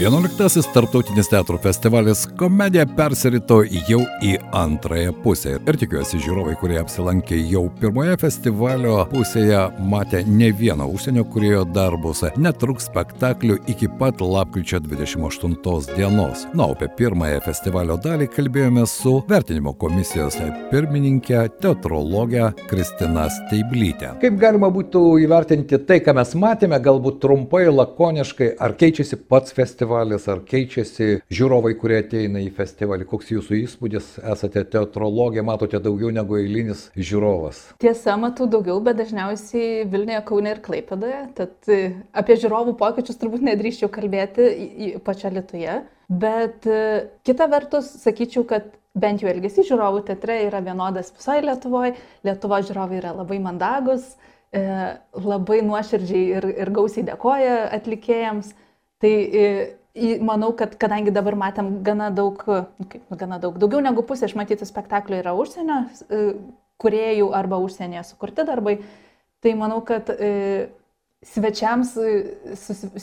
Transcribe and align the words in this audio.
11 0.00 0.72
tarptautinis 0.74 1.28
teatro 1.28 1.58
festivalis 1.58 2.26
Komedija 2.36 2.82
persirito 2.96 3.60
jau 3.88 4.00
į 4.26 4.32
antrąją 4.50 5.12
pusę. 5.22 5.52
Ir 5.70 5.76
tikiuosi, 5.78 6.18
žiūrovai, 6.18 6.56
kurie 6.58 6.80
apsilankė 6.80 7.38
jau 7.38 7.68
pirmoje 7.78 8.16
festivalio 8.18 8.96
pusėje, 9.12 9.60
matė 9.86 10.24
ne 10.26 10.48
vieną 10.50 10.88
užsienio 10.90 11.22
kurėjo 11.30 11.62
darbus. 11.70 12.24
Netruks 12.34 12.88
spektaklių 12.90 13.60
iki 13.70 13.86
pat 14.00 14.18
lapkričio 14.18 14.80
28 14.82 15.94
dienos. 15.94 16.42
Na, 16.58 16.66
apie 16.74 16.90
pirmąją 16.98 17.44
festivalio 17.46 17.94
dalį 17.94 18.26
kalbėjome 18.34 18.88
su 18.90 19.20
vertinimo 19.30 19.76
komisijos 19.78 20.40
pirmininkė, 20.74 21.44
teatrologė 21.62 22.50
Kristina 22.66 23.28
Steiblytė. 23.30 24.16
Kaip 24.26 24.42
galima 24.42 24.74
būtų 24.74 25.06
įvertinti 25.22 25.78
tai, 25.86 26.02
ką 26.02 26.18
mes 26.18 26.34
matėme, 26.34 26.82
galbūt 26.82 27.22
trumpai, 27.22 27.68
lakoniškai, 27.70 28.56
ar 28.58 28.74
keičiasi 28.82 29.22
pats 29.22 29.54
festivalis? 29.54 29.83
Festivalis, 29.84 30.26
ar 30.28 30.40
keičiasi 30.48 31.06
žiūrovai, 31.32 31.74
kurie 31.76 31.98
ateina 32.00 32.40
į 32.40 32.50
festivalį? 32.56 33.04
Koks 33.08 33.30
jūsų 33.32 33.56
įspūdis? 33.60 34.06
Esate 34.32 34.64
teatrologė, 34.72 35.42
matote 35.44 35.78
daugiau 35.82 36.10
negu 36.10 36.38
eilinis 36.38 36.90
žiūrovas. 36.96 37.76
Tiesa, 37.82 38.16
matau 38.16 38.46
daugiau, 38.48 38.80
bet 38.80 38.96
dažniausiai 38.96 39.84
Vilniuje, 39.90 40.22
Kaune 40.24 40.54
ir 40.54 40.62
Klaipėdoje. 40.64 41.20
Tad 41.36 41.68
e, 41.68 41.92
apie 42.16 42.38
žiūrovų 42.40 42.76
pokyčius 42.80 43.20
turbūt 43.20 43.44
nedrįščiau 43.44 43.92
kalbėti 43.92 44.94
pačia 45.04 45.32
Lietuvoje. 45.34 45.82
Bet 46.08 46.66
e, 46.66 46.80
kita 47.26 47.48
vertus, 47.52 47.92
sakyčiau, 48.04 48.46
kad 48.48 48.72
bent 48.96 49.20
jau 49.20 49.28
elgesys 49.28 49.68
žiūrovų 49.68 50.04
teatre 50.08 50.40
yra 50.46 50.64
vienodas 50.64 51.12
visoje 51.12 51.44
Lietuvoje. 51.44 51.96
Lietuvo 52.24 52.60
žiūrovai 52.64 53.00
yra 53.02 53.14
labai 53.20 53.40
mandagus, 53.44 54.14
e, 54.54 54.64
labai 55.12 55.60
nuoširdžiai 55.66 56.28
ir, 56.38 56.52
ir 56.64 56.72
gausiai 56.72 57.04
dėkoja 57.12 57.64
atlikėjams. 57.76 58.54
Tai 59.04 59.14
manau, 60.24 60.54
kad 60.56 60.74
kadangi 60.80 61.12
dabar 61.12 61.36
matėm 61.36 61.82
gana 61.84 62.08
daug, 62.14 62.40
nu, 62.48 62.86
kaip, 62.88 63.02
gana 63.20 63.36
daug, 63.42 63.58
daugiau 63.60 63.82
negu 63.84 64.02
pusė 64.06 64.30
iš 64.30 64.36
matytų 64.38 64.66
spektaklių 64.66 65.18
yra 65.20 65.34
užsienio 65.36 65.82
kuriejų 66.80 67.28
arba 67.36 67.60
užsienyje 67.62 68.02
sukurti 68.08 68.46
darbai, 68.48 68.78
tai 69.44 69.52
manau, 69.60 69.82
kad 69.86 70.08
svečiams, 71.24 71.94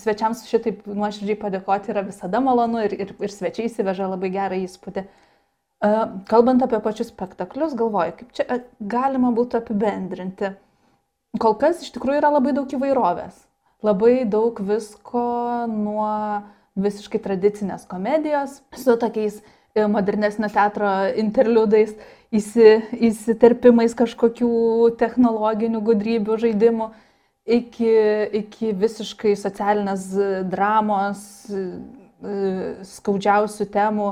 svečiams 0.02 0.46
šitaip 0.50 0.88
nuoširdžiai 0.90 1.40
padėkoti 1.42 1.94
yra 1.94 2.04
visada 2.06 2.42
malonu 2.44 2.84
ir, 2.86 2.98
ir, 3.06 3.14
ir 3.22 3.34
svečiai 3.34 3.70
įsiveža 3.70 4.10
labai 4.12 4.32
gerą 4.34 4.60
įspūdį. 4.66 5.06
Kalbant 6.30 6.66
apie 6.66 6.82
pačius 6.84 7.10
spektaklius, 7.10 7.78
galvoju, 7.78 8.18
kaip 8.20 8.36
čia 8.38 8.60
galima 8.80 9.32
būtų 9.38 9.62
apibendrinti. 9.62 10.52
Kol 11.42 11.56
kas 11.62 11.86
iš 11.86 11.94
tikrųjų 11.96 12.22
yra 12.22 12.34
labai 12.36 12.54
daug 12.58 12.70
įvairovės 12.76 13.46
labai 13.86 14.24
daug 14.30 14.60
visko 14.66 15.26
nuo 15.70 16.10
visiškai 16.82 17.20
tradicinės 17.22 17.86
komedijos 17.90 18.62
su 18.78 18.96
tokiais 19.00 19.42
e, 19.42 19.86
modernesnio 19.92 20.50
teatro 20.54 20.90
interliudais, 21.20 21.94
įsi, 22.32 22.78
įsiterpimais 23.10 23.96
kažkokių 23.98 24.52
technologinių 25.02 25.82
gudrybių, 25.84 26.38
žaidimų, 26.46 26.92
iki, 27.60 27.94
iki 28.42 28.72
visiškai 28.78 29.36
socialinės 29.40 30.08
dramos, 30.52 31.24
e, 31.52 31.66
skaudžiausių 32.86 33.68
temų 33.74 34.12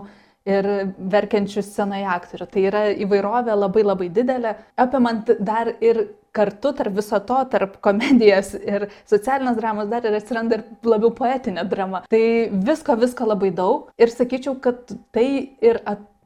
ir 0.50 0.68
verkiančių 0.98 1.62
scenoje 1.64 2.08
aktorių. 2.10 2.48
Tai 2.50 2.64
yra 2.66 2.84
įvairovė 3.06 3.56
labai 3.56 3.84
labai 3.86 4.10
didelė, 4.14 4.56
apimant 4.80 5.30
dar 5.40 5.76
ir 5.80 6.08
kartu 6.36 6.74
tarp 6.78 6.98
viso 7.00 7.20
to, 7.26 7.40
tarp 7.52 7.80
komedijos 7.86 8.54
ir 8.60 8.90
socialinės 9.10 9.58
dramos 9.60 9.90
dar 9.92 10.06
ir 10.06 10.18
atsiranda 10.18 10.60
ir 10.60 10.66
labiau 10.88 11.14
poetinė 11.16 11.66
drama. 11.70 12.04
Tai 12.12 12.26
visko, 12.70 12.98
visko 13.00 13.28
labai 13.30 13.52
daug 13.56 13.90
ir 14.00 14.14
sakyčiau, 14.14 14.58
kad 14.64 14.94
tai 15.16 15.30
ir 15.66 15.82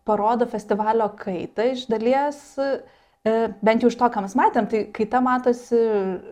parodo 0.07 0.47
festivalio 0.49 1.07
kaitą 1.19 1.71
iš 1.73 1.87
dalies. 1.91 2.41
E, 3.23 3.33
bent 3.63 3.83
jau 3.83 3.87
iš 3.87 3.95
to, 3.95 4.07
ką 4.11 4.25
mes 4.25 4.33
matėm, 4.35 4.65
tai 4.67 4.81
kaita 4.95 5.21
matosi 5.23 5.79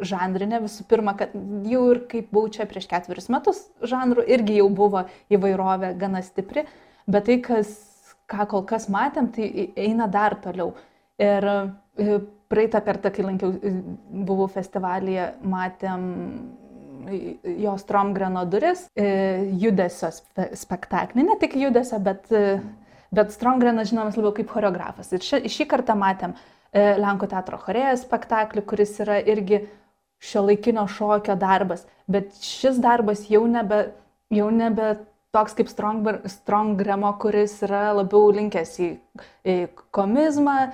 žanrinė 0.03 0.59
visų 0.65 0.83
pirma, 0.91 1.13
kad 1.19 1.31
jau 1.71 1.85
ir 1.93 2.01
kaip 2.11 2.33
buvau 2.35 2.51
čia 2.51 2.67
prieš 2.67 2.89
ketverius 2.91 3.29
metus 3.31 3.61
žanrų, 3.87 4.25
irgi 4.35 4.57
jau 4.59 4.67
buvo 4.75 5.05
įvairovė 5.31 5.93
gana 6.01 6.19
stipri, 6.25 6.65
bet 7.07 7.29
tai, 7.29 7.39
kas, 7.45 7.71
ką 8.27 8.43
kol 8.51 8.67
kas 8.67 8.89
matėm, 8.91 9.31
tai 9.31 9.71
eina 9.79 10.09
dar 10.11 10.35
toliau. 10.43 10.73
Ir 11.21 11.47
e, 11.47 12.19
praeitą 12.51 12.84
kartą, 12.85 13.12
kai 13.16 13.25
lankiau, 13.25 13.53
buvau 14.28 14.50
festivalyje, 14.51 15.31
matėm 15.47 16.09
jo 17.44 17.78
Stromgreno 17.78 18.45
duris, 18.45 18.85
e, 18.95 19.50
judesio 19.59 20.12
spektaklį, 20.57 21.25
ne 21.25 21.38
tik 21.40 21.56
judesio, 21.59 22.00
bet, 22.03 22.31
e, 22.31 22.59
bet 23.11 23.34
Stromgrenas 23.34 23.90
žinomas 23.91 24.17
labiau 24.17 24.34
kaip 24.38 24.51
choreografas. 24.51 25.11
Ir 25.13 25.23
ši, 25.25 25.44
šį 25.51 25.67
kartą 25.72 25.95
matėm 25.97 26.35
e, 26.72 26.95
Lenkų 27.01 27.29
teatro 27.31 27.59
chorėjas 27.61 28.06
spektaklį, 28.06 28.66
kuris 28.67 28.97
yra 29.03 29.19
irgi 29.22 29.66
šio 30.22 30.45
laikinio 30.45 30.85
šokio 30.88 31.35
darbas, 31.40 31.88
bet 32.07 32.35
šis 32.44 32.78
darbas 32.81 33.25
jau 33.29 33.45
nebe, 33.50 33.88
jau 34.31 34.51
nebe 34.53 34.94
toks 35.34 35.56
kaip 35.57 35.72
Strongremo, 35.72 37.13
kuris 37.22 37.56
yra 37.66 37.90
labiau 37.95 38.34
linkęs 38.35 38.73
į, 38.84 38.90
į 39.47 39.56
komizmą, 39.95 40.73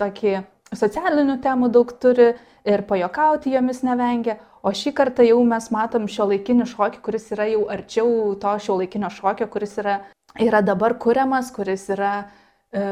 tokį 0.00 0.40
socialinių 0.76 1.40
temų 1.42 1.70
daug 1.74 1.90
turi 2.02 2.32
ir 2.68 2.84
pajokauti 2.86 3.54
jomis 3.54 3.82
nevengia. 3.86 4.38
O 4.62 4.72
šį 4.76 4.92
kartą 4.92 5.24
jau 5.24 5.40
mes 5.48 5.70
matom 5.72 6.06
šio 6.10 6.26
laikinį 6.30 6.66
šokį, 6.68 7.00
kuris 7.04 7.30
yra 7.32 7.46
jau 7.48 7.62
arčiau 7.72 8.34
to 8.40 8.52
šio 8.60 8.76
laikinio 8.82 9.08
šokio, 9.10 9.48
kuris 9.48 9.78
yra, 9.80 9.96
yra 10.36 10.60
dabar 10.60 10.98
kuriamas, 11.00 11.48
kuris 11.54 11.86
yra 11.94 12.12
e, 12.68 12.84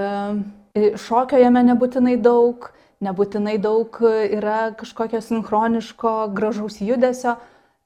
šokio 0.96 1.40
jame 1.42 1.62
nebūtinai 1.68 2.16
daug, 2.24 2.70
nebūtinai 3.04 3.58
daug 3.60 4.00
yra 4.00 4.72
kažkokio 4.80 5.20
sinchroniško, 5.22 6.14
gražaus 6.34 6.80
judesio, 6.80 7.36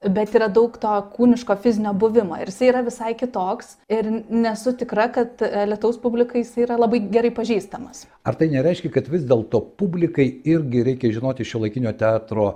bet 0.09 0.35
yra 0.37 0.49
daug 0.51 0.75
to 0.81 0.91
kūniško 1.15 1.55
fizinio 1.63 1.93
buvimo. 1.97 2.37
Ir 2.41 2.51
jisai 2.51 2.69
yra 2.71 2.83
visai 2.85 3.13
kitoks. 3.19 3.75
Ir 3.93 4.09
nesu 4.29 4.75
tikra, 4.79 5.07
kad 5.13 5.43
e, 5.45 5.65
lietaus 5.69 5.99
publikai 6.01 6.43
jisai 6.43 6.65
yra 6.67 6.77
labai 6.81 7.01
gerai 7.13 7.33
pažįstamas. 7.35 8.05
Ar 8.27 8.37
tai 8.39 8.49
nereiškia, 8.53 8.91
kad 8.93 9.09
vis 9.11 9.25
dėlto 9.29 9.63
publikai 9.79 10.27
irgi 10.49 10.85
reikia 10.89 11.13
žinoti 11.15 11.47
šio 11.47 11.63
laikinio 11.65 11.93
teatro 11.99 12.53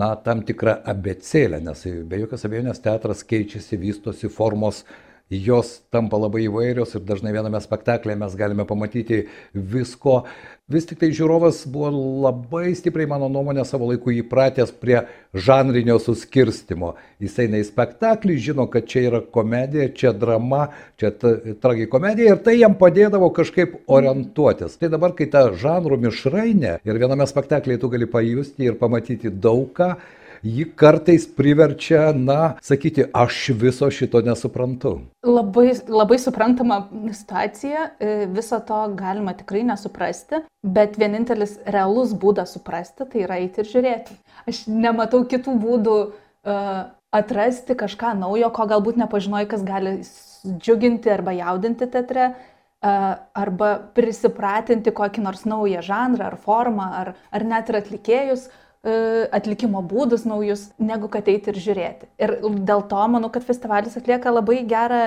na, 0.00 0.14
tam 0.24 0.44
tikrą 0.46 0.78
abecėlę, 0.88 1.60
nes 1.64 1.84
be 2.08 2.22
jokios 2.22 2.46
abejonės 2.48 2.82
teatras 2.84 3.24
keičiasi, 3.28 3.78
vystosi, 3.80 4.30
formos 4.32 4.84
jos 5.30 5.78
tampa 5.94 6.18
labai 6.18 6.44
įvairios 6.48 6.96
ir 6.96 7.04
dažnai 7.06 7.30
viename 7.34 7.60
spektaklėje 7.62 8.18
mes 8.18 8.32
galime 8.38 8.66
pamatyti 8.66 9.28
visko. 9.54 10.24
Vis 10.70 10.86
tik 10.86 11.00
tai 11.00 11.10
žiūrovas 11.14 11.64
buvo 11.70 11.90
labai 12.26 12.72
stipriai, 12.78 13.08
mano 13.10 13.26
nuomonė, 13.30 13.64
savo 13.66 13.88
laiku 13.90 14.12
įpratęs 14.14 14.70
prie 14.78 15.00
žanrinio 15.34 15.98
suskirstimo. 16.02 16.92
Jis 17.22 17.38
eina 17.42 17.58
į 17.58 17.66
spektaklį, 17.66 18.36
žino, 18.42 18.68
kad 18.70 18.86
čia 18.90 19.06
yra 19.08 19.22
komedija, 19.22 19.88
čia 19.94 20.14
drama, 20.14 20.68
čia 20.98 21.10
tragikomedija 21.14 22.36
ir 22.36 22.44
tai 22.46 22.56
jam 22.60 22.78
padėdavo 22.78 23.32
kažkaip 23.34 23.80
orientuotis. 23.90 24.78
Tai 24.78 24.92
dabar, 24.94 25.14
kai 25.18 25.30
ta 25.30 25.48
žanrų 25.54 25.98
mišrainė 26.06 26.78
ir 26.86 27.02
viename 27.02 27.26
spektaklėje 27.26 27.82
tu 27.82 27.90
gali 27.90 28.10
pajusti 28.10 28.70
ir 28.70 28.78
pamatyti 28.78 29.30
daugą, 29.30 29.96
ji 30.42 30.64
kartais 30.76 31.26
priverčia, 31.36 32.12
na, 32.16 32.56
sakyti, 32.62 33.04
aš 33.14 33.50
viso 33.60 33.90
šito 33.90 34.22
nesuprantu. 34.24 34.96
Labai, 35.26 35.72
labai 35.88 36.18
suprantama 36.18 36.82
situacija, 37.12 37.90
e, 38.00 38.26
viso 38.32 38.60
to 38.66 38.80
galima 38.96 39.34
tikrai 39.36 39.62
nesuprasti, 39.68 40.42
bet 40.62 40.96
vienintelis 41.00 41.58
realus 41.66 42.14
būdas 42.14 42.56
suprasti 42.56 43.08
tai 43.10 43.26
yra 43.26 43.40
eiti 43.42 43.60
ir 43.62 43.68
žiūrėti. 43.72 44.16
Aš 44.48 44.64
nematau 44.72 45.22
kitų 45.28 45.52
būdų 45.60 45.96
uh, 46.00 46.70
atrasti 47.12 47.76
kažką 47.76 48.14
naujo, 48.18 48.48
ko 48.54 48.66
galbūt 48.70 48.96
nepažinojai, 49.02 49.48
kas 49.50 49.64
gali 49.66 49.98
džiuginti 50.46 51.12
arba 51.12 51.34
jaudinti 51.36 51.88
teatre 51.90 52.32
arba 52.80 53.74
prisipratinti 53.92 54.94
kokį 54.96 55.20
nors 55.26 55.42
naują 55.44 55.82
žanrą 55.84 56.30
ar 56.30 56.36
formą, 56.40 56.86
ar, 56.96 57.10
ar 57.28 57.44
net 57.44 57.68
ir 57.68 57.76
atlikėjus, 57.76 58.46
E, 58.48 58.69
atlikimo 58.82 59.82
būdus 59.84 60.24
naujus, 60.24 60.70
negu 60.80 61.10
kad 61.12 61.28
eiti 61.28 61.52
ir 61.52 61.60
žiūrėti. 61.60 62.08
Ir 62.22 62.36
dėl 62.64 62.86
to 62.88 63.02
manau, 63.12 63.28
kad 63.32 63.44
festivalis 63.44 63.98
atlieka 64.00 64.32
labai 64.32 64.62
gerą 64.68 65.02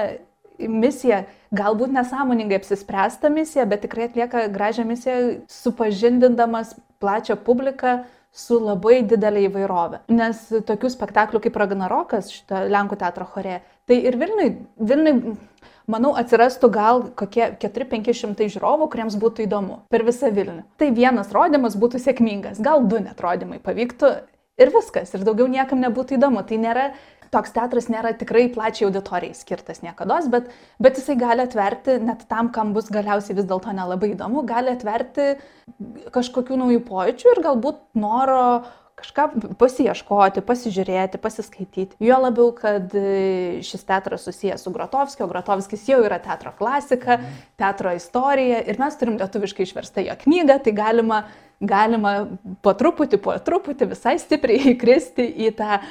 misiją, 0.59 1.23
galbūt 1.55 1.93
nesąmoningai 1.95 2.59
apsispręsta 2.59 3.31
misija, 3.33 3.65
bet 3.65 3.81
tikrai 3.85 4.09
atlieka 4.09 4.47
gražią 4.53 4.85
misiją, 4.85 5.15
supažindindamas 5.49 6.75
plačią 7.01 7.37
publiką 7.45 8.03
su 8.33 8.57
labai 8.61 9.03
didelė 9.05 9.47
įvairovė. 9.47 10.03
Nes 10.13 10.45
tokių 10.69 10.89
spektaklių 10.93 11.41
kaip 11.43 11.57
Ragnarokas, 11.61 12.31
šitą 12.33 12.65
Lenkų 12.69 12.97
teatro 13.01 13.27
chorė, 13.29 13.59
tai 13.89 13.99
ir 14.05 14.17
Vilniui, 14.21 14.55
Vilniui 14.77 15.35
manau, 15.91 16.13
atsirastų 16.19 16.69
gal 16.73 17.01
kokie 17.19 17.49
4-500 17.61 18.49
žiūrovų, 18.55 18.89
kuriems 18.93 19.17
būtų 19.19 19.47
įdomu 19.47 19.81
per 19.93 20.05
visą 20.07 20.31
Vilnių. 20.33 20.63
Tai 20.79 20.91
vienas 20.95 21.33
rodymas 21.35 21.77
būtų 21.79 22.01
sėkmingas, 22.03 22.61
gal 22.63 22.85
du 22.87 23.01
net 23.03 23.19
rodymai 23.23 23.59
pavyktų 23.63 24.13
ir 24.61 24.71
viskas, 24.73 25.13
ir 25.13 25.25
daugiau 25.25 25.49
niekam 25.51 25.81
nebūtų 25.83 26.17
įdomu. 26.17 26.43
Tai 26.47 26.59
nėra, 26.61 26.85
toks 27.33 27.55
teatras 27.55 27.89
nėra 27.91 28.13
tikrai 28.17 28.45
plačiai 28.53 28.87
auditorijai 28.89 29.35
skirtas 29.37 29.81
niekada, 29.85 30.21
bet, 30.33 30.51
bet 30.83 30.99
jisai 31.01 31.17
gali 31.19 31.45
atverti 31.45 31.97
net 32.03 32.27
tam, 32.29 32.51
kam 32.53 32.75
bus 32.75 32.91
galiausiai 32.93 33.37
vis 33.39 33.49
dėlto 33.49 33.73
nelabai 33.75 34.13
įdomu, 34.13 34.45
gali 34.47 34.73
atverti 34.75 35.33
kažkokių 36.13 36.61
naujų 36.61 36.85
pojūčių 36.87 37.33
ir 37.33 37.43
galbūt 37.47 37.83
noro 37.97 38.43
kažką 39.03 39.55
pasieškoti, 39.59 40.43
pasižiūrėti, 40.47 41.19
pasiskaityti. 41.21 41.97
Jo 42.03 42.19
labiau, 42.23 42.51
kad 42.55 42.93
e, 42.97 43.61
šis 43.65 43.83
teatras 43.87 44.25
susijęs 44.27 44.63
su 44.63 44.73
Grotovskiu, 44.73 45.27
Grotovskis 45.29 45.85
jau 45.89 46.01
yra 46.05 46.19
teatro 46.23 46.53
klasika, 46.57 47.19
teatro 47.59 47.93
istorija 47.95 48.63
ir 48.63 48.79
mes 48.81 48.99
turim 48.99 49.19
lietuviškai 49.21 49.67
išverstą 49.67 50.05
jo 50.07 50.15
knygą, 50.23 50.59
tai 50.63 50.75
galima, 50.77 51.23
galima 51.59 52.15
po 52.63 52.75
truputį, 52.79 53.19
po 53.23 53.35
truputį 53.37 53.91
visai 53.91 54.15
stipriai 54.21 54.73
įkristi 54.73 55.27
į 55.47 55.53
tą 55.59 55.81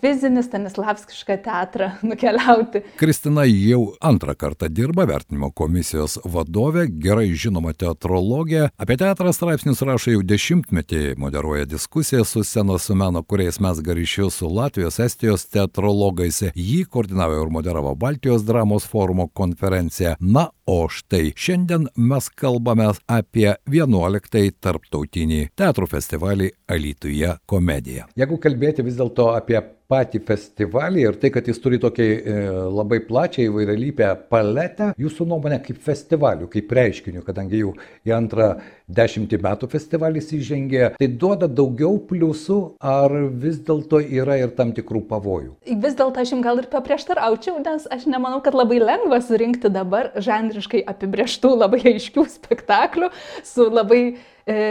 fizinį 0.00 0.42
Stanislavskišką 0.44 1.36
teatrą 1.44 1.90
nukeliauti. 2.10 2.82
Kristina 3.00 3.46
jau 3.48 3.94
antrą 4.04 4.34
kartą 4.38 4.68
dirba 4.68 5.06
vertinimo 5.08 5.50
komisijos 5.56 6.18
vadovė, 6.24 6.86
gerai 7.02 7.30
žinoma 7.32 7.72
teatrologė. 7.72 8.68
Apie 8.80 8.98
teatrą 9.00 9.32
straipsnius 9.34 9.82
rašo 9.86 10.14
jau 10.16 10.22
dešimtmetį, 10.26 11.16
moderuoja 11.20 11.68
diskusiją 11.70 12.24
su 12.28 12.44
scenos 12.44 12.90
meno 12.90 13.22
kuriais 13.24 13.60
mes 13.60 13.80
garyšiu 13.84 14.30
su 14.34 14.50
Latvijos, 14.52 15.00
Estijos 15.00 15.46
teatrologais. 15.48 16.42
Jį 16.54 16.84
koordinavo 16.90 17.40
ir 17.40 17.52
moderavo 17.52 17.94
Baltijos 17.94 18.44
dramos 18.44 18.86
forumo 18.88 19.28
konferenciją. 19.28 20.16
Na, 20.20 20.48
o 20.66 20.86
štai 20.88 21.32
šiandien 21.36 21.88
mes 21.96 22.28
kalbame 22.36 22.90
apie 23.10 23.48
11-ąjį 23.66 24.54
tarptautinį 24.62 25.40
teatrų 25.58 25.88
festivalį 25.90 26.50
Alytuje 26.70 27.34
komediją. 27.50 28.06
Jeigu 28.18 28.38
kalbėti 28.42 28.84
vis 28.86 28.98
dėlto 29.00 29.32
apie 29.34 29.58
patį 29.90 30.22
festivalį 30.28 31.04
ir 31.06 31.18
tai, 31.20 31.30
kad 31.34 31.48
jis 31.50 31.60
turi 31.62 31.80
tokią 31.82 32.06
e, 32.06 32.34
labai 32.70 33.00
plačią 33.06 33.46
įvairialypę 33.48 34.10
paletę, 34.32 34.92
jūsų 35.00 35.26
nuomonė 35.32 35.60
kaip 35.64 35.80
festivalių, 35.84 36.48
kaip 36.52 36.74
reiškinių, 36.78 37.24
kadangi 37.26 37.62
jau 37.62 37.74
į 38.06 38.14
antrą 38.16 38.50
dešimtį 38.90 39.40
metų 39.44 39.70
festivalis 39.70 40.30
įžengė, 40.36 40.84
tai 40.98 41.08
duoda 41.22 41.48
daugiau 41.50 41.98
pliusų 42.10 42.58
ar 42.82 43.14
vis 43.42 43.60
dėlto 43.66 44.02
yra 44.02 44.38
ir 44.40 44.54
tam 44.58 44.74
tikrų 44.76 45.04
pavojų? 45.10 45.56
Vis 45.84 45.96
dėlto 45.98 46.22
aš 46.22 46.34
jums 46.34 46.46
gal 46.46 46.62
ir 46.62 46.70
paprieštaraučiau, 46.72 47.58
nes 47.64 47.88
aš 47.90 48.06
nemanau, 48.10 48.42
kad 48.44 48.56
labai 48.58 48.80
lengva 48.82 49.20
surinkti 49.24 49.72
dabar 49.72 50.12
žanriškai 50.18 50.84
apibrieštų 50.94 51.56
labai 51.64 51.82
aiškių 51.94 52.28
spektaklių 52.38 53.10
su 53.46 53.66
labai... 53.70 54.04
E, 54.46 54.62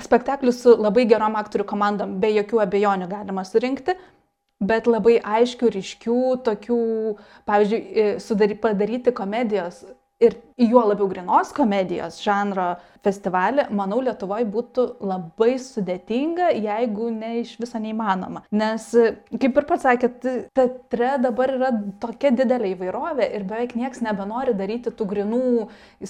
spektaklių 0.00 0.50
su 0.50 0.72
labai 0.80 1.04
gerom 1.06 1.36
aktorių 1.38 1.66
komandom, 1.70 2.16
be 2.18 2.32
jokių 2.34 2.58
abejonių 2.64 3.06
galima 3.12 3.44
surinkti, 3.46 3.94
bet 4.62 4.86
labai 4.86 5.18
aiškių, 5.18 5.70
ryškių, 5.74 6.20
tokių, 6.46 6.80
pavyzdžiui, 7.48 8.06
sudary, 8.22 8.56
padaryti 8.60 9.14
komedijos 9.16 9.82
ir 10.22 10.36
juo 10.56 10.84
labiau 10.86 11.08
grinos 11.10 11.50
komedijos 11.54 12.20
žanro 12.22 12.74
festivalį, 13.04 13.66
manau, 13.74 13.98
Lietuvoje 14.04 14.46
būtų 14.48 14.84
labai 15.04 15.56
sudėtinga, 15.60 16.48
jeigu 16.54 17.10
ne 17.12 17.40
iš 17.42 17.56
viso 17.60 17.80
neįmanoma. 17.82 18.44
Nes, 18.54 18.86
kaip 19.32 19.60
ir 19.60 19.66
pats 19.68 19.84
sakėt, 19.84 20.24
teatre 20.56 21.10
dabar 21.20 21.52
yra 21.56 21.72
tokia 22.00 22.32
didelė 22.32 22.72
įvairovė 22.72 23.28
ir 23.36 23.44
beveik 23.50 23.76
niekas 23.76 24.00
nebenori 24.04 24.56
daryti 24.56 24.94
tų 24.94 25.08
grinų, 25.10 25.44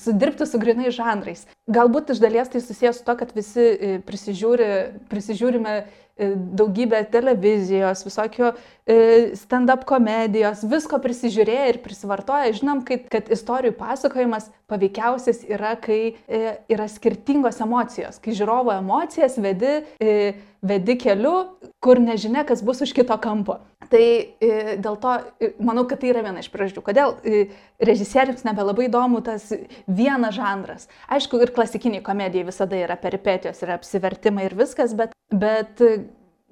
sudirbti 0.04 0.46
su 0.46 0.60
grinai 0.62 0.94
žanrais. 0.94 1.48
Galbūt 1.74 2.14
iš 2.14 2.22
dalies 2.22 2.52
tai 2.52 2.62
susijęs 2.62 3.00
su 3.00 3.08
to, 3.08 3.18
kad 3.18 3.34
visi 3.34 3.64
e, 3.64 3.92
prisižiūri, 4.06 4.70
prisižiūrime 5.10 5.78
E, 6.16 6.36
daugybę 6.36 7.04
televizijos, 7.04 8.04
visokio 8.04 8.52
e, 8.86 8.96
stand-up 9.34 9.82
komedijos, 9.84 10.60
visko 10.70 11.00
prisižiūrėję 11.02 11.64
ir 11.72 11.78
prisivartoję. 11.82 12.52
Žinom, 12.60 12.84
kad, 12.86 13.08
kad 13.10 13.30
istorijų 13.34 13.74
pasakojimas 13.80 14.33
paveikiausias 14.70 15.42
yra, 15.48 15.74
kai 15.80 16.14
e, 16.26 16.40
yra 16.72 16.88
skirtingos 16.90 17.60
emocijos, 17.64 18.20
kai 18.22 18.34
žiūrovo 18.36 18.74
emocijas 18.74 19.38
vedi, 19.42 19.76
vedi 20.64 20.96
keliu, 21.00 21.34
kur 21.84 22.00
nežinia, 22.02 22.44
kas 22.48 22.62
bus 22.64 22.82
už 22.84 22.94
kito 22.96 23.16
kampo. 23.22 23.60
Tai 23.92 24.04
dėl 24.80 24.96
to 25.00 25.14
manau, 25.62 25.84
kad 25.86 26.00
tai 26.00 26.10
yra 26.10 26.22
viena 26.24 26.40
iš 26.40 26.48
priežasčių. 26.50 26.82
Kodėl 26.86 27.16
režisieriams 27.84 28.46
nebelabai 28.48 28.88
įdomu 28.88 29.20
tas 29.26 29.50
vienas 29.86 30.34
žanras. 30.38 30.88
Aišku, 31.12 31.38
ir 31.44 31.52
klasikiniai 31.54 32.02
komedijai 32.04 32.48
visada 32.48 32.80
yra 32.80 32.96
peripetijos, 33.00 33.60
yra 33.62 33.76
apsivertimai 33.78 34.48
ir 34.48 34.56
viskas, 34.58 34.96
bet 34.96 35.14
bet 35.34 35.82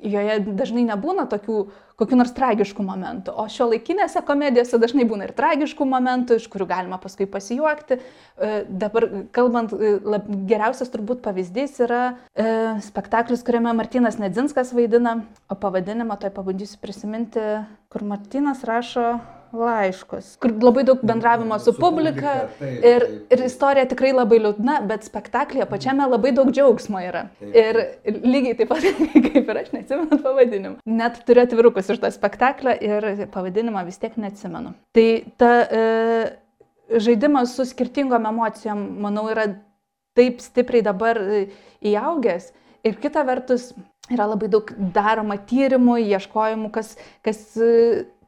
joje 0.02 0.38
dažnai 0.58 0.84
nebūna 0.88 1.28
tokių 1.31 1.58
kokių 2.02 2.19
nors 2.19 2.32
tragiškų 2.34 2.84
momentų. 2.87 3.34
O 3.38 3.46
šio 3.52 3.69
laikinėse 3.70 4.22
komedijose 4.26 4.81
dažnai 4.82 5.04
būna 5.08 5.28
ir 5.28 5.34
tragiškų 5.38 5.87
momentų, 5.88 6.38
iš 6.40 6.49
kurių 6.52 6.66
galima 6.70 6.99
paskui 7.02 7.28
pasijuokti. 7.31 7.99
E, 7.99 8.52
dabar 8.69 9.06
kalbant, 9.34 9.75
e, 9.76 9.94
lab, 10.02 10.26
geriausias 10.50 10.90
turbūt 10.93 11.22
pavyzdys 11.25 11.78
yra 11.87 12.02
e, 12.34 12.49
spektaklis, 12.88 13.44
kuriame 13.46 13.75
Martinas 13.78 14.19
Nedzinskas 14.22 14.72
vaidina, 14.76 15.20
o 15.52 15.58
pavadinimą 15.58 16.19
toj 16.22 16.34
pabandysiu 16.34 16.81
prisiminti, 16.82 17.44
kur 17.93 18.06
Martinas 18.08 18.64
rašo 18.66 19.14
laiškus, 19.52 20.37
kur 20.40 20.54
labai 20.62 20.84
daug 20.88 21.00
bendravimo 21.04 21.58
su, 21.60 21.72
su 21.72 21.81
publika, 21.81 22.12
publika 22.14 22.58
taip, 22.58 22.84
ir, 22.84 23.04
taip. 23.06 23.32
ir 23.34 23.44
istorija 23.46 23.88
tikrai 23.90 24.12
labai 24.16 24.38
liūdna, 24.43 24.78
bet 24.88 25.04
spektaklėje 25.08 25.66
pačiame 25.70 26.06
labai 26.08 26.32
daug 26.37 26.49
džiaugsmo 26.52 27.02
yra. 27.04 27.26
Taip, 27.40 27.52
taip. 27.56 28.06
Ir 28.06 28.20
lygiai 28.25 28.56
taip 28.60 28.72
pat 28.72 28.87
kaip 29.26 29.52
ir 29.52 29.60
aš 29.62 29.72
neatsimenu 29.75 30.20
pavadinimą. 30.25 30.76
Net 31.00 31.20
turiu 31.28 31.44
atvirukus 31.44 31.93
iš 31.93 32.00
to 32.02 32.12
spektaklio 32.14 32.75
ir 32.81 33.26
pavadinimą 33.34 33.84
vis 33.88 34.00
tiek 34.02 34.16
neatsimenu. 34.20 34.72
Tai 34.96 35.06
ta 35.40 35.52
e, 35.64 35.84
žaidimas 37.02 37.56
su 37.56 37.69
skirtingom 37.69 38.26
emocijom, 38.32 38.82
manau, 39.05 39.28
yra 39.32 39.50
taip 40.16 40.40
stipriai 40.44 40.84
dabar 40.84 41.20
e, 41.20 41.46
įaugęs. 41.93 42.50
Ir 42.88 42.96
kita 42.98 43.22
vertus, 43.28 43.70
yra 44.10 44.26
labai 44.32 44.48
daug 44.50 44.72
daroma 44.94 45.37
tyrimų, 45.46 46.00
ieškojimų, 46.16 46.72
kas, 46.75 46.96
kas 47.22 47.44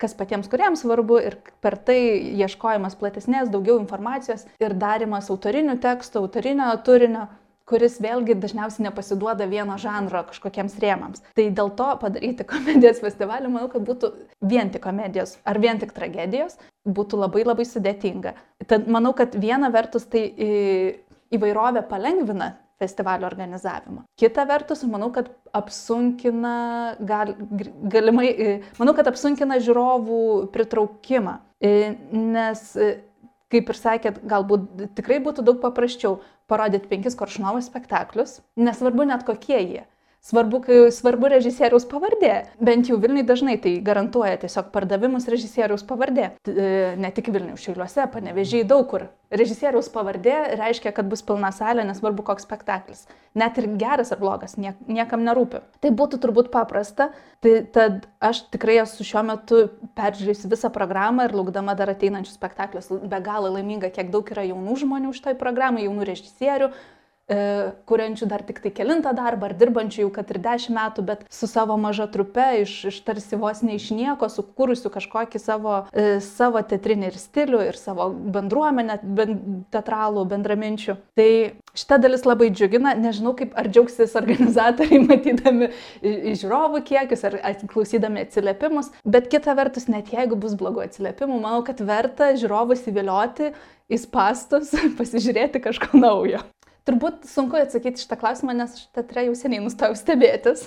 kas 0.01 0.17
patiems 0.19 0.51
kuriems 0.51 0.85
svarbu 0.85 1.21
ir 1.23 1.39
per 1.65 1.79
tai 1.79 1.99
ieškojimas 2.41 2.99
platesnės, 3.01 3.53
daugiau 3.53 3.79
informacijos 3.81 4.47
ir 4.63 4.77
darimas 4.79 5.31
autorinių 5.33 5.79
tekstų, 5.83 6.25
autorinio 6.25 6.73
turinio 6.87 7.27
kuris 7.69 7.97
vėlgi 8.03 8.37
dažniausiai 8.37 8.85
nepasiduoda 8.87 9.47
vieno 9.49 9.77
žanro 9.81 10.21
kažkokiems 10.29 10.77
rėmams. 10.83 11.23
Tai 11.37 11.47
dėl 11.59 11.71
to 11.79 11.87
padaryti 12.03 12.47
komedijos 12.53 13.01
festivalį, 13.05 13.53
manau, 13.53 13.71
kad 13.73 13.87
būtų 13.87 14.13
vien 14.45 14.73
tik 14.75 14.85
komedijos 14.85 15.39
ar 15.49 15.61
vien 15.63 15.81
tik 15.81 15.95
tragedijos, 15.97 16.59
būtų 16.85 17.23
labai 17.25 17.47
labai 17.47 17.67
sudėtinga. 17.69 18.35
Tad 18.69 18.91
manau, 18.91 19.15
kad 19.17 19.37
viena 19.41 19.73
vertus 19.73 20.05
tai 20.13 20.27
įvairovė 21.35 21.87
palengvina 21.89 22.53
festivalio 22.81 23.27
organizavimą. 23.27 24.05
Kita 24.21 24.45
vertus, 24.49 24.83
manau, 24.91 25.11
kad 25.15 25.31
apsunkina, 25.55 26.97
gal, 27.01 27.35
galimai, 27.93 28.29
e, 28.35 28.55
manau, 28.81 28.95
kad 28.97 29.09
apsunkina 29.11 29.61
žiūrovų 29.63 30.21
pritraukimą, 30.55 31.39
e, 31.63 31.95
nes, 32.13 32.67
e, 32.77 32.93
kaip 33.55 33.71
ir 33.71 33.79
sakėt, 33.79 34.23
galbūt 34.27 34.89
tikrai 34.99 35.21
būtų 35.23 35.47
daug 35.47 35.61
paprasčiau 35.63 36.19
parodyti 36.51 36.91
penkis 36.91 37.17
koršnovos 37.19 37.71
spektaklius, 37.71 38.41
nesvarbu 38.59 39.07
net 39.09 39.23
kokie 39.27 39.61
jie 39.61 39.85
Svarbu, 40.25 40.63
svarbu 40.89 41.29
režisieriaus 41.29 41.85
pavardė. 41.85 42.47
Bent 42.65 42.89
jau 42.89 42.97
Vilniui 42.97 43.27
dažnai 43.29 43.59
tai 43.61 43.75
garantuoja 43.85 44.39
tiesiog 44.41 44.71
pardavimus 44.73 45.27
režisieriaus 45.29 45.85
pavardė. 45.85 46.31
E, 46.49 46.95
ne 46.97 47.11
tik 47.13 47.29
Vilniui, 47.29 47.59
Šiauliuose, 47.61 48.07
panevežiai 48.15 48.65
daug 48.65 48.87
kur. 48.89 49.05
Režisieriaus 49.35 49.91
pavardė 49.93 50.39
reiškia, 50.57 50.95
kad 50.97 51.11
bus 51.13 51.21
pilna 51.29 51.51
salė, 51.53 51.85
nesvarbu 51.85 52.25
koks 52.25 52.49
spektaklis. 52.49 53.05
Net 53.37 53.61
ir 53.61 53.69
geras 53.77 54.15
ar 54.17 54.23
blogas, 54.23 54.57
niek, 54.57 54.81
niekam 54.89 55.27
nerūpi. 55.29 55.61
Tai 55.85 55.93
būtų 56.01 56.23
turbūt 56.25 56.49
paprasta. 56.55 57.11
Tai 57.45 57.55
tad 57.77 58.09
aš 58.25 58.47
tikrai 58.55 58.79
esu 58.81 59.05
šiuo 59.05 59.27
metu 59.29 59.61
peržiūrėjusi 59.99 60.49
visą 60.49 60.73
programą 60.73 61.29
ir 61.29 61.37
laukdama 61.37 61.77
dar 61.77 61.93
ateinančius 61.93 62.41
spektaklius. 62.41 62.89
Be 62.89 63.21
galo 63.21 63.53
laiminga, 63.59 63.93
kiek 63.93 64.09
daug 64.15 64.33
yra 64.33 64.49
jaunų 64.49 64.81
žmonių 64.87 65.13
šitoj 65.19 65.37
programai, 65.37 65.85
jaunų 65.85 66.09
režisierių 66.15 66.73
kuriančių 67.89 68.27
dar 68.29 68.43
tik 68.45 68.61
tai 68.61 68.73
kilintą 68.75 69.15
darbą, 69.17 69.49
ar 69.49 69.55
dirbančių 69.57 70.03
jau 70.03 70.11
kad 70.13 70.29
ir 70.33 70.41
dešimt 70.45 70.77
metų, 70.77 71.05
bet 71.09 71.25
su 71.33 71.49
savo 71.49 71.77
maža 71.81 72.07
trupe, 72.13 72.45
iš, 72.61 72.75
iš 72.91 72.99
tarsi 73.07 73.39
vos 73.41 73.63
ne 73.65 73.79
iš 73.79 73.89
nieko, 73.97 74.29
sukūrusių 74.29 74.93
kažkokį 74.93 75.41
savo, 75.41 75.79
e, 75.97 76.19
savo 76.25 76.61
teatrinį 76.61 77.09
ir 77.09 77.19
stilių, 77.21 77.63
ir 77.71 77.79
savo 77.81 78.11
bendruomenę, 78.13 78.99
ben, 79.03 79.39
teatralų, 79.73 80.27
bendraminčių. 80.35 80.99
Tai 81.17 81.29
šita 81.73 81.99
dalis 82.05 82.27
labai 82.29 82.51
džiugina, 82.53 82.93
nežinau, 83.01 83.33
kaip 83.39 83.57
ar 83.57 83.71
džiaugsis 83.73 84.17
organizatoriai 84.21 85.01
matydami 85.09 85.71
žiūrovų 86.05 86.83
kiekius, 86.91 87.25
ar 87.25 87.39
klausydami 87.73 88.27
atsiliepimus, 88.27 88.93
bet 89.09 89.31
kita 89.33 89.57
vertus, 89.57 89.89
net 89.89 90.13
jeigu 90.13 90.37
bus 90.41 90.59
blogų 90.61 90.85
atsiliepimų, 90.89 91.41
manau, 91.41 91.65
kad 91.65 91.81
verta 91.85 92.35
žiūrovus 92.37 92.85
įvilioti 92.91 93.55
į 93.93 94.01
spastus, 94.01 94.73
pasižiūrėti 94.99 95.63
kažko 95.65 95.99
naujo. 96.01 96.43
Turbūt 96.85 97.25
sunku 97.29 97.57
atsakyti 97.57 98.03
šitą 98.03 98.19
klausimą, 98.21 98.53
nes 98.57 98.75
aš 98.77 98.89
teatre 98.93 99.25
jau 99.25 99.37
seniai 99.39 99.63
nustojau 99.65 99.97
stebėtis. 99.97 100.67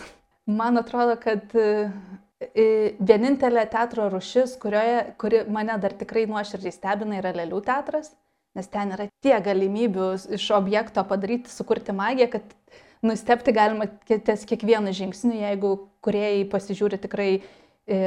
Man 0.50 0.80
atrodo, 0.80 1.14
kad 1.22 1.52
e, 1.54 2.96
vienintelė 2.98 3.68
teatro 3.70 4.08
rušis, 4.10 4.56
kurioje, 4.62 5.04
kuri 5.22 5.44
mane 5.52 5.76
dar 5.84 5.94
tikrai 5.98 6.26
nuoširdžiai 6.30 6.74
stebina, 6.74 7.20
yra 7.20 7.36
lėlių 7.38 7.62
teatras, 7.68 8.14
nes 8.58 8.72
ten 8.74 8.96
yra 8.96 9.06
tiek 9.22 9.44
galimybių 9.46 10.10
iš 10.40 10.50
objekto 10.58 11.06
padaryti, 11.06 11.54
sukurti 11.54 11.94
magiją, 11.94 12.32
kad 12.38 12.58
nustepti 13.06 13.54
galima 13.54 13.86
ties 14.10 14.46
kiekvienu 14.50 14.96
žingsniu, 14.98 15.38
jeigu 15.38 15.76
kuriejai 16.06 16.48
pasižiūri 16.50 16.98
tikrai 17.06 17.32
e, 17.38 18.02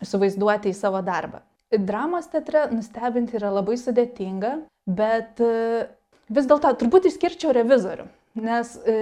suvaizduoti 0.00 0.72
į 0.72 0.78
savo 0.78 1.04
darbą. 1.04 1.44
Dramos 1.70 2.26
teatre 2.32 2.64
nustebinti 2.72 3.36
yra 3.38 3.52
labai 3.60 3.76
sudėtinga, 3.78 4.56
bet 4.88 5.42
e, 5.44 5.86
vis 6.30 6.48
dėlto 6.50 6.70
turbūt 6.80 7.08
išskirčiau 7.10 7.52
revizorių, 7.56 8.06
nes 8.40 8.72
e, 8.86 8.96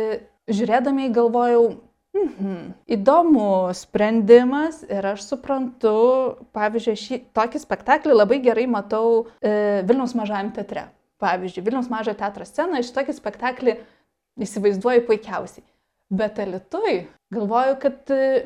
žiūrėdami 0.48 1.10
galvojau, 1.14 1.64
mhm, 2.16 2.72
įdomus 2.96 3.84
sprendimas 3.86 4.80
ir 4.88 5.10
aš 5.12 5.26
suprantu, 5.28 5.94
pavyzdžiui, 6.56 7.00
šį 7.02 7.20
tokį 7.36 7.62
spektaklį 7.64 8.16
labai 8.16 8.40
gerai 8.44 8.66
matau 8.70 9.28
e, 9.40 9.84
Vilniaus 9.88 10.16
mažajam 10.18 10.52
teatre. 10.56 10.88
Pavyzdžiui, 11.18 11.64
Vilniaus 11.66 11.88
mažojo 11.90 12.14
teatro 12.20 12.46
scena, 12.46 12.78
iš 12.78 12.92
tokį 12.94 13.16
spektaklį 13.16 13.74
įsivaizduoju 14.38 15.02
puikiausiai. 15.08 15.64
Bet 16.14 16.38
alitui 16.40 17.08
galvoju, 17.34 17.74
kad 17.82 18.12
e, 18.14 18.44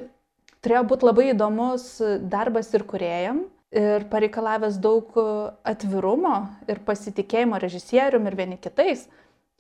turėjo 0.64 0.86
būti 0.90 1.06
labai 1.06 1.26
įdomus 1.34 1.84
darbas 2.32 2.72
ir 2.74 2.86
kuriejam, 2.88 3.44
ir 3.72 4.06
pareikalavęs 4.12 4.78
daug 4.82 5.16
e, 5.16 5.26
atvirumo 5.72 6.36
ir 6.70 6.82
pasitikėjimo 6.86 7.60
režisierium 7.62 8.28
ir 8.28 8.36
vieni 8.38 8.58
kitais, 8.60 9.06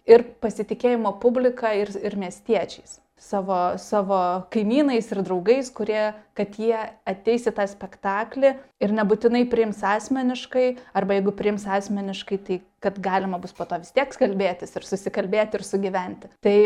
ir 0.08 0.24
pasitikėjimo 0.42 1.14
publika 1.22 1.72
ir, 1.78 1.90
ir 2.02 2.16
miestiečiais, 2.20 2.98
savo, 3.22 3.58
savo 3.80 4.18
kaimynais 4.52 5.08
ir 5.14 5.22
draugais, 5.24 5.70
kurie, 5.74 6.10
kad 6.38 6.58
jie 6.58 6.76
ateis 7.08 7.46
į 7.48 7.54
tą 7.56 7.66
spektaklį 7.70 8.52
ir 8.82 8.94
nebūtinai 8.98 9.46
priims 9.50 9.80
asmeniškai, 9.86 10.66
arba 10.98 11.18
jeigu 11.18 11.34
priims 11.38 11.66
asmeniškai, 11.78 12.40
tai 12.46 12.60
kad 12.82 13.00
galima 13.02 13.40
bus 13.40 13.54
po 13.56 13.66
to 13.68 13.80
vis 13.80 13.94
tiek 13.94 14.12
kalbėtis 14.18 14.76
ir 14.76 14.88
susikalbėti 14.88 15.58
ir 15.58 15.66
sugyventi. 15.66 16.32
Tai, 16.42 16.56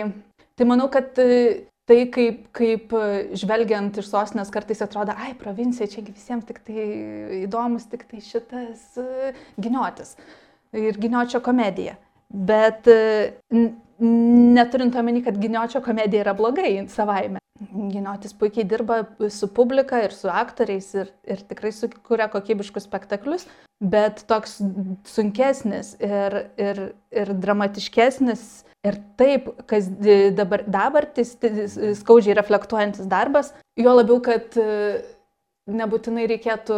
tai 0.57 0.69
manau, 0.69 0.89
kad 0.93 1.13
tai 1.87 2.01
kaip, 2.13 2.49
kaip 2.57 2.95
e, 2.99 3.05
žvelgiant 3.39 4.01
iš 4.01 4.11
sostinės 4.11 4.51
kartais 4.55 4.83
atrodo, 4.85 5.15
ai, 5.15 5.33
provincija, 5.39 5.89
čia 5.91 6.03
visiems 6.07 6.47
tik 6.49 6.61
tai 6.67 6.87
įdomus, 7.45 7.87
tik 7.91 8.05
tai 8.11 8.23
šitas 8.25 8.99
uh, 9.03 9.39
giniotis 9.63 10.17
ir 10.77 10.99
giniočio 11.01 11.41
komedija. 11.47 11.95
Bet 12.27 12.91
uh, 12.91 13.31
neturint 14.03 14.99
omeny, 14.99 15.23
kad 15.25 15.39
giniočio 15.41 15.81
komedija 15.85 16.27
yra 16.27 16.35
blogai 16.37 16.73
savaime. 16.93 17.41
Giniotis 17.93 18.35
puikiai 18.37 18.67
dirba 18.69 19.03
su 19.33 19.49
publika 19.49 20.03
ir 20.05 20.13
su 20.13 20.29
aktoriais 20.33 20.91
ir, 20.95 21.13
ir 21.25 21.41
tikrai 21.49 21.73
sukuria 21.73 22.29
kokybiškus 22.33 22.89
spektaklius, 22.89 23.47
bet 23.81 24.25
toks 24.29 24.59
sunkesnis 25.09 25.95
ir, 26.01 26.41
ir, 26.61 26.83
ir 27.17 27.35
dramatiškesnis 27.41 28.47
Ir 28.87 28.97
taip, 29.19 29.49
kas 29.67 29.89
dabar 30.37 30.63
dabartis 30.71 31.33
skaudžiai 31.99 32.37
reflektuojantis 32.39 33.09
darbas, 33.11 33.51
jo 33.81 33.95
labiau, 33.97 34.21
kad 34.23 34.55
e, 34.61 34.67
nebūtinai 35.67 36.29
reikėtų 36.31 36.77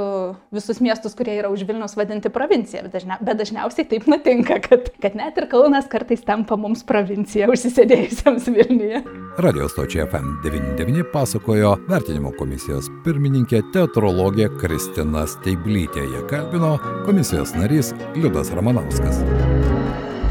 visus 0.55 0.79
miestus, 0.81 1.13
kurie 1.17 1.35
yra 1.37 1.51
už 1.53 1.67
Vilnius, 1.69 1.93
vadinti 1.99 2.31
provincija, 2.33 2.83
bet, 2.87 2.95
dažnia, 2.97 3.19
bet 3.21 3.37
dažniausiai 3.37 3.85
taip 3.91 4.09
nutinka, 4.09 4.57
kad, 4.65 4.89
kad 5.03 5.19
net 5.19 5.37
ir 5.37 5.49
Kaunas 5.51 5.91
kartais 5.93 6.25
tampa 6.25 6.57
mums 6.57 6.87
provincija 6.89 7.51
užsisėdėjusiems 7.53 8.49
Vilniuje. 8.57 9.03
Radio 9.45 9.69
stočiai 9.69 10.07
FM99 10.09 11.05
pasakojo 11.13 11.77
vertinimo 11.91 12.33
komisijos 12.41 12.89
pirmininkė 13.05 13.61
teatrologė 13.77 14.49
Kristina 14.57 15.27
Steiblytė. 15.29 16.09
Jie 16.09 16.25
kalbino 16.33 16.79
komisijos 17.05 17.53
narys 17.61 17.93
Liudas 18.17 18.55
Ramanauskas. 18.57 19.21